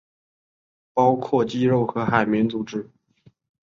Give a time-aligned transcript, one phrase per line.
[0.95, 2.89] 包括肌肉和海绵组织。